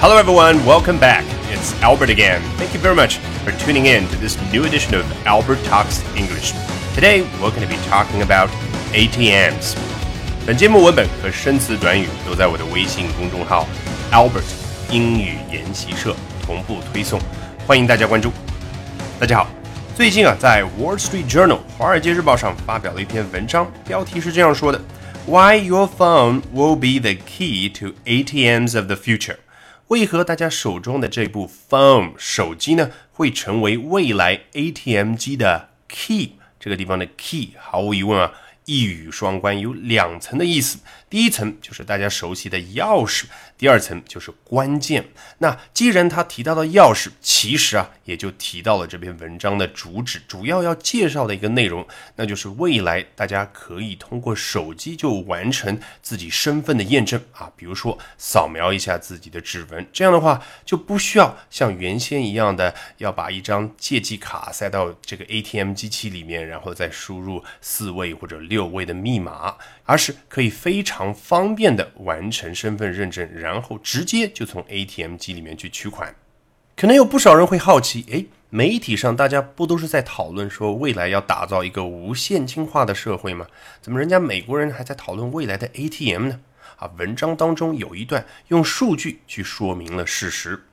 [0.00, 0.64] Hello, everyone.
[0.64, 1.24] Welcome back.
[1.50, 2.40] It's Albert again.
[2.58, 6.52] Thank you very much for tuning in to this new edition of Albert Talks English.
[6.94, 8.50] Today, we're going to be talking about
[8.92, 9.74] ATMs.
[10.46, 13.66] 本节目文本和生词短语都在我的微信公众号
[14.12, 14.44] Albert
[14.90, 16.14] 英语研习社
[16.44, 17.18] 同步推送，
[17.66, 18.30] 欢迎大家关注。
[19.18, 19.48] 大家好，
[19.96, 24.80] 最近啊，在 Wall Street Journal 华尔街日报上发表了一篇文章，标题是这样说的：
[25.26, 29.36] Why your phone will be the key to ATMs of the future。
[29.89, 36.33] 为何大家手中的这部 phone 手机呢，会成为未来 ATM 机的 key？
[36.59, 38.31] 这个地方的 key 毫无疑问啊，
[38.65, 40.77] 一语双关，有两层的意思。
[41.09, 43.23] 第一层就是大家熟悉的钥匙，
[43.57, 45.05] 第二层就是关键。
[45.39, 69.55] 那既然他提到了钥匙，其实啊，也就提到了这篇文章的主旨，主要要介绍的一个内容，那就是未来大家可以通过手机就完成自己身份的验证啊，比如说扫描一下自己的指纹，这样的话就不需要像原先一样的要把一张借记卡塞到这个 ATM 机器里面，然后再输入四位或者六位的密码，
[69.89, 71.11] 而是可以非常。
[71.11, 76.13] 方便的完成身份认证，然后直接就从 ATM 机里面去取款。
[76.75, 83.47] 可能有不少人会好奇，诶，媒体上大家不都是在讨论说未来要打造一个无现金化的社会吗？
[83.81, 86.39] 怎么人家美国人还在讨论未来的 ATM 呢？
[86.75, 90.65] 啊，文章当中有一段用数据去说明了事实。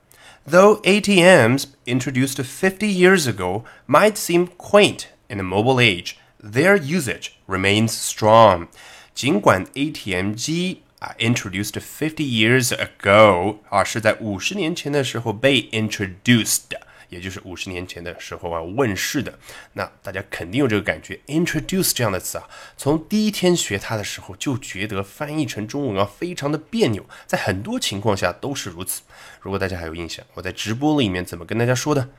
[0.47, 7.31] Though ATMs introduced 50 years ago might seem quaint in the mobile age, their usage
[7.49, 8.69] remains strong.
[9.17, 16.65] 尽管 ATM 机啊，introduced fifty years ago 啊，是在五十年前的时候被 introduced，
[17.09, 19.39] 也就是五十年前的时候啊问世的。
[19.73, 29.01] 那大家肯定有这个感觉，introduce 这样的词啊，从第一天学它的时候就觉得翻译成中文啊非常的别扭，在很多情况下都是如此。
[29.41, 32.11] 如果大家还有印象，我在直播里面怎么跟大家说的？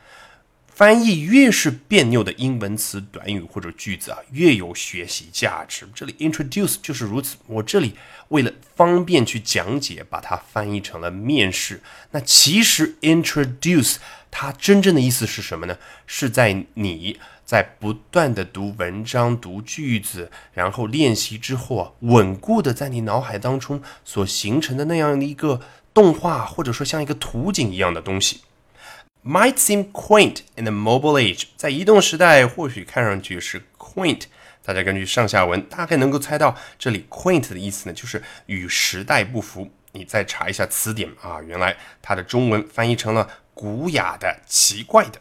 [0.78, 5.90] 翻译越是别扭的英文词、短语或者句子啊，越有学习价值。
[5.96, 7.38] 这里 introduce 就是如此。
[7.48, 7.96] 我这里
[8.28, 11.82] 为了方便去讲解，把它翻译成了面试。
[12.12, 13.96] 那其实 introduce
[14.30, 15.76] 它真正的意思是什么呢？
[16.06, 25.60] 是在你在不断的读文章、读句子，然后练习之后啊，稳固的在你脑海当中所形成的那样的一个
[25.92, 28.42] 动画，或者说像一个图景一样的东西。
[29.26, 34.22] Might seem quaint in the mobile age，在移动时代或许看上去是 quaint。
[34.64, 39.70] 大家根据上下文大概能够猜到，这里 quaint 的意思呢，就是与时代不符。
[39.92, 45.20] 你再查一下词典啊，原来它的中文翻译成了古雅的、奇怪的。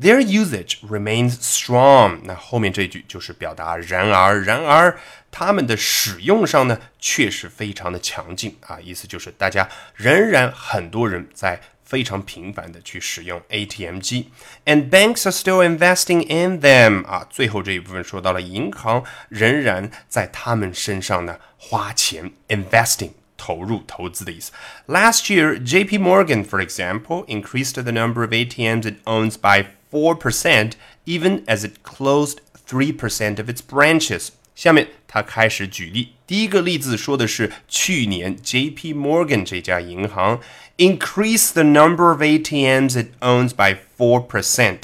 [0.00, 4.98] Their usage remains strong，那后面这句就是表达然而，然而
[5.30, 11.60] 他们的使用上呢，确实非常的强劲啊，意思就是大家仍然很多人在。
[11.83, 14.29] 非常频繁的去使用 ATM 机，
[14.65, 24.51] and banks are still investing in them 啊，最后这一部分说到了银行仍然在他们身上呢花钱 investing 投入投资的意思。
[24.87, 25.97] Last year, J.P.
[25.97, 30.73] Morgan, for example, increased the number of ATMs it owns by four percent,
[31.05, 34.29] even as it closed three percent of its branches.
[34.53, 38.93] 下面他开始举例， 第一个例子说的是去年 J.P.
[38.93, 40.39] Morgan 这家银行
[40.77, 44.83] increase the number of ATMs it owns by four percent，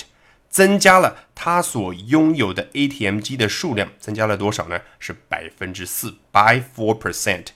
[0.49, 4.81] 增加了它所拥有的 ATM 机的数量，增加了多少呢？
[4.99, 7.47] 是百分之四，by four percent。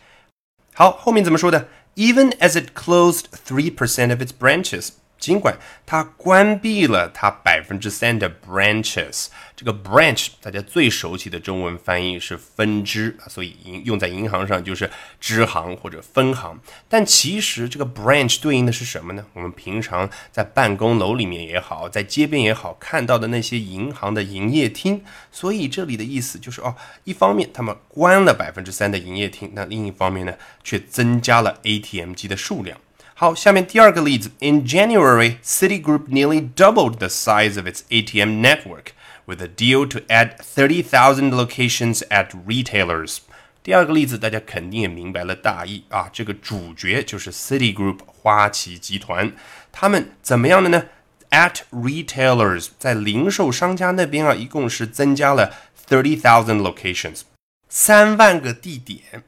[0.74, 1.68] 好，后面怎么说的？
[1.96, 4.90] Even as it closed three percent of its branches。
[5.25, 16.61] 尽管它关闭了它百分之三的 branches，这个 branch 大家最熟悉的中文翻译是分支，所以用在银行上就是支行或者分行。
[16.91, 19.25] 但其实这个 branch 对应的是什么呢？
[19.33, 25.03] 我们平常在办公楼里面也好，在街边也好看到的那些银行的营业厅。
[25.33, 32.79] 所以这里的意思就是哦，一方面他们关了百分之三的营业厅，那另一方面呢，却增加了 ATM 机的数量。
[33.14, 38.92] 好，下面第二个例子，In January, Citigroup nearly doubled the size of its ATM network
[39.26, 43.18] with a deal to add 30,000 locations at retailers。
[43.62, 49.34] 第二个例子，大家肯定也明白了大意啊，这个主角就是 Citigroup 花旗集团，
[49.72, 50.86] 他们怎么样的呢？
[51.32, 55.54] At retailers，在零售商家那边啊，一共是增加了
[55.88, 57.22] thirty thousand locations，
[57.68, 59.24] 三万个地点。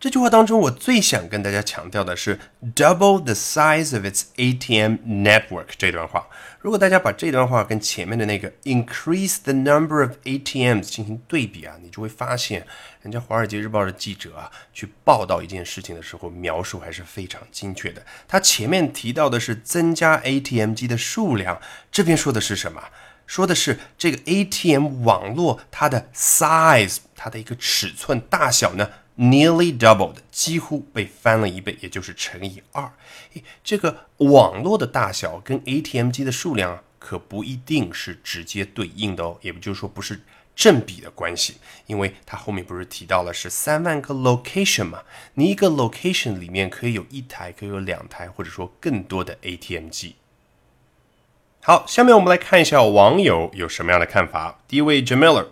[0.00, 2.40] 这句话当中，我最想跟大家强调的是
[2.74, 6.26] “double the size of its ATM network” 这段话。
[6.58, 12.66] 如果大家把这段话跟前面的那个 “increase the number of ATMs” 进行对比啊，你就会发现，
[13.02, 18.02] 人家《华尔街日报》的记者啊，去报道一件事情的时候，描述还是非常精确的。
[18.26, 21.60] 他前面提到的是增加 ATM 机的数量，
[21.92, 22.82] 这边说的是什么？
[23.26, 28.88] 说的是这个 ATM 网络它的 size，它的一个尺寸大小呢
[29.20, 32.90] ？Nearly doubled，几乎被翻了一倍，也就是乘以二。
[33.62, 40.22] 这个网络的大小跟 ATM 机的数量，可不一定是直接对应的哦，也就是说不是
[40.56, 41.56] 正比的关系，
[41.86, 45.02] 因为它后面不是提到了是三万个 location 嘛？
[45.34, 50.16] 你一个 location 里面可以有一台，可以有两台，或者说更多的 ATM 机。
[51.60, 54.60] 好，下面我们来看一下网友有什么样的看法。
[54.66, 55.48] 第一位 Jamiller。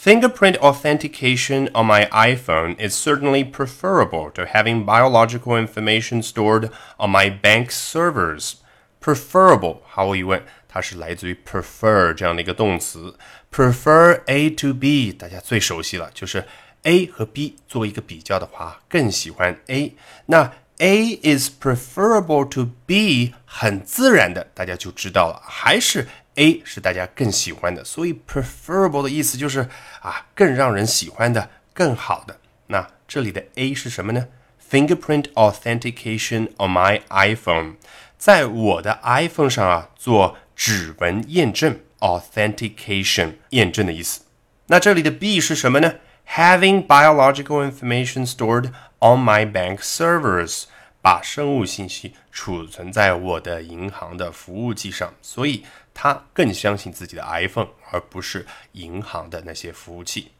[0.00, 7.30] Fingerprint authentication on my iPhone is certainly preferable to having biological information stored on my
[7.30, 8.56] bank servers.
[9.00, 13.16] Preferable，毫无疑问，它是来自于 prefer 这样的一个动词。
[13.50, 16.44] Prefer A to B，大家最熟悉了，就是
[16.82, 19.96] A 和 B 做一个比较的话，更喜欢 A。
[20.26, 26.06] 那 A is preferable to B，很自然的，大家就知道了，还是
[26.41, 27.83] A 是大家更喜欢的。
[27.85, 29.69] 所以 preferable 的意思就是
[30.01, 32.39] 啊，更让人喜欢的，更好的。
[32.67, 34.27] 那这里的 A 是什么呢
[34.69, 37.75] ？Fingerprint authentication on my iPhone，
[38.17, 44.21] 在我的 iPhone 上啊做指纹验证，authentication 验证的意思。
[44.67, 45.95] 那这里的 B 是什么呢
[46.29, 50.63] ？Having biological information stored on my bank servers。
[51.03, 55.65] 把生物信息储存在我的银行的服务器上，所以
[56.03, 60.31] 他更相信自己的 iPhone，而不是银行的那些服务器。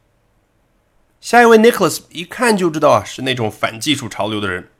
[1.20, 4.70] 下一位 Nicholas 一看就知道啊，是那种反技术潮流的人。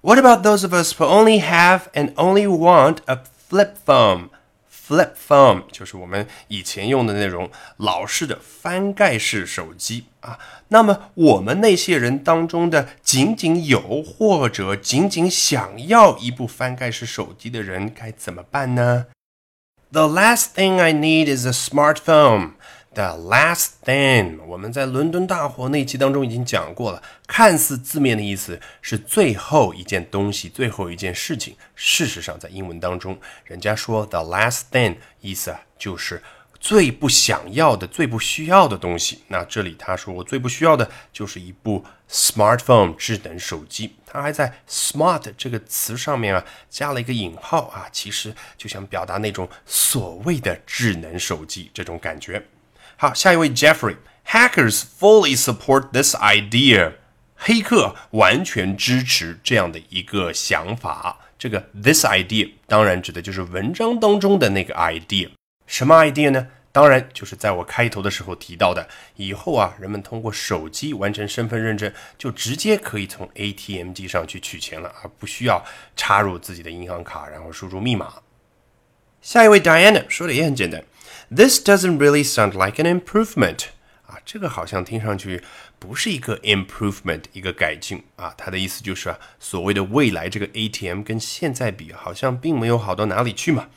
[0.00, 3.18] What about those of us who only have and only want a
[3.50, 4.30] flip phone?
[4.70, 10.38] Flip phone 就是我们以前用的那种老式的翻盖式手机啊。
[10.68, 19.08] 那么我们那些人当中的仅仅有或者仅仅想要一部翻盖式手机的人该怎么办呢
[19.92, 22.52] ？The last thing I need is a smartphone.
[22.92, 27.00] The last thing，我们在伦敦大火那期当中已经讲过了。
[27.28, 31.56] 看似字面的意思是最后一件东西、最后一件事情。
[31.76, 36.20] 事实上，在英文当中，人家说 the last thing，意思啊就是
[36.58, 39.22] 最不想要的、最不需要的东西。
[39.28, 43.94] 那这里他说我最不需要的就是一部 smartphone 智能手机。
[44.12, 52.44] 他还在 smart 这个词上面啊加了一个引号啊，其实就想表达那种所谓的智能手机这种感觉。
[52.96, 53.96] 好，下一位 Jeffrey。
[54.26, 56.92] Hackers fully support this idea。
[57.34, 61.18] 黑客完全支持这样的一个想法。
[61.38, 65.30] 这个 this idea 当然指的就是文章当中的那个 idea。
[65.66, 66.48] 什么 idea 呢？
[66.72, 75.64] 当然就是在我开头的时候提到的，以后啊，人们通过手机完成身份认证，就直接可以从 ATM 机上去取钱了，而不需要
[75.96, 78.14] 插入自己的银行卡，然后输入密码。
[79.20, 80.84] 下一位 Diana 说的也很简单。
[81.28, 83.64] This doesn't really sound like an improvement
[84.06, 85.42] 啊，这个好像听上去
[85.80, 88.32] 不是一个 improvement，一个改进啊。
[88.38, 93.68] 它的意思就是啊，所谓的未来这个 ATM 跟现在比，好像并没有好到哪里去嘛。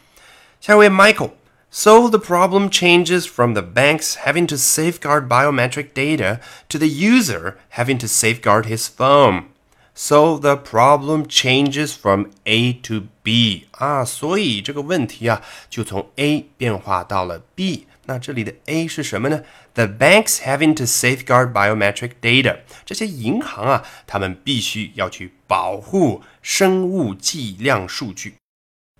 [0.62, 1.32] 下一位 Michael。
[1.73, 7.99] So the problem changes from the banks having to safeguard biometric data to the user having
[7.99, 9.45] to safeguard his phone.
[9.95, 17.87] So the problem changes from A to B 啊，所以这个问题啊，就从 A 变化到了 B。
[18.07, 19.43] 那这里的 A 是什么呢？
[19.75, 28.37] The banks having to safeguard biometric data，这些银行啊，他们必须要去保护生物计量数据。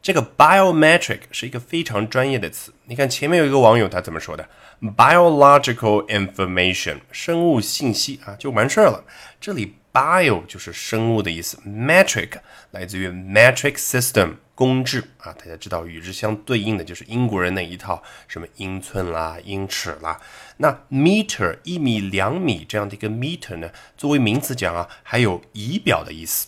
[0.04, 2.72] 这个 biometric 是一个非常专业的词。
[2.86, 4.48] 你看前面有一个网友他怎么说的
[4.82, 9.06] ？Biological information，生物信息啊，就完事儿了。
[9.42, 9.78] 这里。
[9.94, 12.32] Bio 就是生物的意思，metric
[12.72, 20.20] 来自于 metric system 公制啊，大家知道与之相对应的就是英国人那一套什么英寸啦、英尺啦。
[20.58, 26.48] 那 meter 一米、两米这样的一个 meter 呢，作为名词讲啊，还有仪表的意思。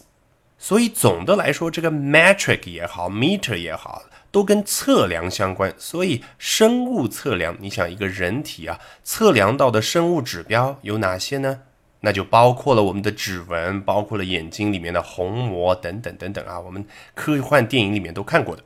[0.57, 5.73] 所以总的来说，这个 metric 也好，meter 也好，都跟测量相关。
[5.77, 11.61] 所以生物测量，你想一个人体啊，测量到的生物指标有哪些呢？
[12.01, 16.85] 那就包括了我们的指纹，包括了眼睛里面的虹膜等等等等啊，我们
[17.15, 18.63] 科幻电影里面都看过的。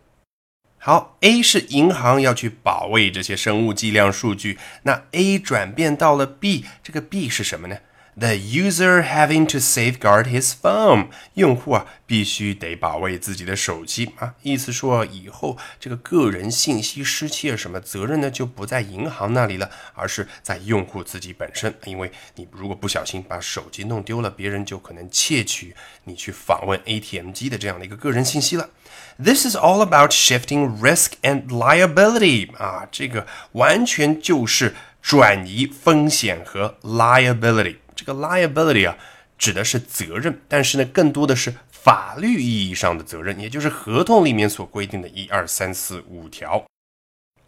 [0.78, 7.78] 好，A 是银行要去保卫这些生物计量数据，那 A 转变到了 B，这个 B 是什么呢
[8.20, 25.74] The user having to safeguard his phone，用户啊必须得保卫自己的手机啊，意思说以后这个个人信息失窃什么责任呢就不在银行那里了，而是在用户自己本身，因为你如果不小心把手机弄丢了，别人就可能窃取
[26.04, 28.70] 你去访问 ATM 机的这样的一个个人信息了。
[29.18, 37.78] This is all about shifting risk and liability 啊，这个完全就是转移风险和 liability。
[38.00, 38.98] 这个 liability 啊，
[39.38, 46.66] 指的是责任，但是呢，更多的是法律意义上的责任，也就是合同里面所规定的一二三四五条。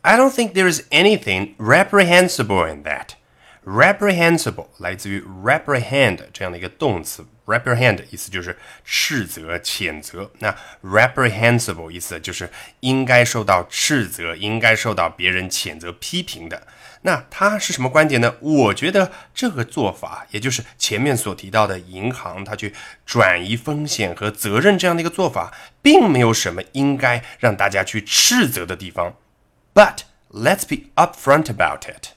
[0.01, 3.11] I don't think there is anything reprehensible in that.
[3.63, 10.29] Reprehensible 来自于 reprehend 这样的一个动词，reprehend 意思就是斥责、谴责。
[10.39, 10.53] 那
[10.83, 12.49] reprehensible 意思就是
[12.81, 16.67] 应该受到斥责、应该受到别人谴责、批评的。
[17.03, 18.35] 那他是什么观点呢？
[18.39, 22.73] 我觉得这个做法，也就是前面所提到的银行他去
[23.05, 29.15] 转移风险和责任这样的一个做法，并没有什么应该让大家去斥责的地方。
[29.73, 32.09] But let's be upfront about it.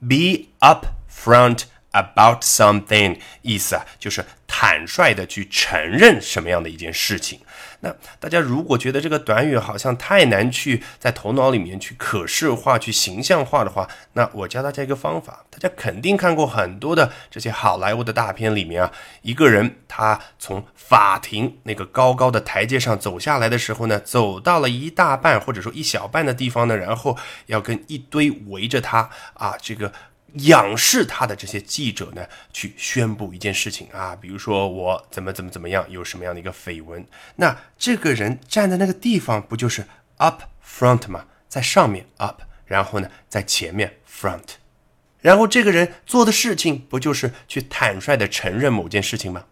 [0.00, 4.24] Be upfront about something，意思啊就是
[4.56, 7.40] 坦率的去承认什么样的一件事情。
[7.80, 15.44] 那大家如果觉得这个短语好像太难去在头脑里面去可视化、去形象化的话，那我教大家一个方法。
[15.50, 18.92] 大家肯定看过很多的这些好莱坞的大片里面啊，
[19.22, 29.92] 一个人他从法庭那个高高的台阶上走下来的时候呢，走到了一大半或者说一小半的地方呢，然后要跟一堆围着他啊这个。
[30.34, 39.86] 仰视他的这些记者呢，去宣布一件事情啊，比如说我怎么怎么怎么样，有什么样的一个绯闻，那这个人站在那个地方，不就是
[40.16, 41.26] up front 吗？
[41.48, 44.42] 在上面 up，然后呢，在前面 front，
[45.20, 49.44] 然后这个人做的事情，不就是去坦率的承认某件事情吗？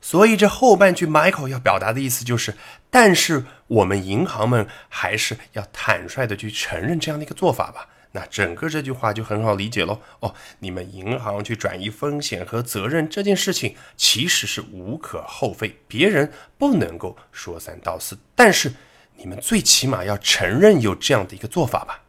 [0.00, 2.54] 所以这后半句 Michael 要表达的意思就是，
[2.90, 7.88] 但是我们银行们还是要坦率的去承认这样的一个做法吧。
[8.16, 10.00] 那整个这句话就很好理解喽。
[10.20, 18.72] 哦，你们银行去转移风险和责任这件事情其实是无可厚非，别人不能够说三道四，但是
[19.16, 22.04] 你们最起码要承认有这样的一个做法吧。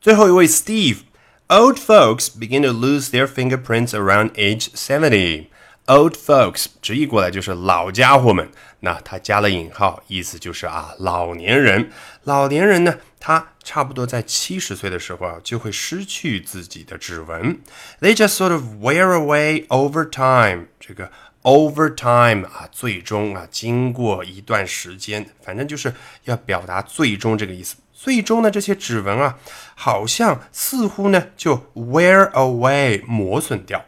[0.00, 5.46] 最后一位 Steve，Old folks begin to lose their fingerprints around age seventy。
[5.86, 11.90] Old folks 直译过来就是老家伙们，那他加了引号，意思就是啊，老年人。
[12.24, 17.60] 老年人呢，他差不多在七十岁的时候啊，就会失去自己的指纹。
[18.00, 20.66] They just sort of wear away over time。
[20.78, 21.10] 这个
[21.42, 25.92] over time 啊，最终啊，经过一段时间，反正就是
[26.24, 27.76] 要表达最终这个意思。
[27.92, 29.38] 最终呢，这些指纹啊，
[29.74, 33.84] 好像似乎呢，就 wear away 磨损掉。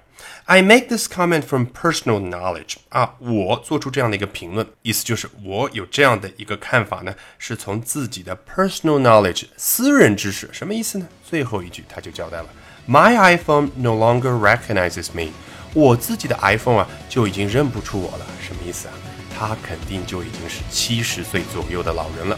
[0.50, 11.08] I make this comment from personal knowledge 啊，我做出这样的一个评论，意思就是我有这样的一个看法呢，是从自己的 personal knowledge 私人知识，什么意思呢？
[11.24, 12.46] 最后一句他就交代了，
[12.88, 15.32] My iPhone no longer recognizes me，
[15.74, 18.94] 我自己的 iPhone 啊就已经认不出我了，什么意思啊？
[19.38, 22.38] 他肯定就已经是七十岁左右的老人了。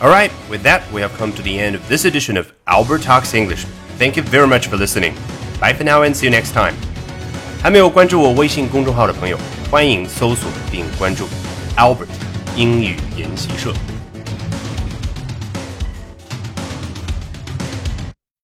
[0.00, 3.02] All right, with that, we have come to the end of this edition of Albert
[3.02, 3.66] Talks English.
[3.98, 5.12] Thank you very much for listening.
[5.60, 6.74] Bye for now and see you next time.
[7.65, 9.35] 还没有关注我微信公众号的朋友，
[9.71, 11.25] 欢迎搜索并关注
[11.75, 12.05] Albert
[12.55, 13.73] 英语研习社。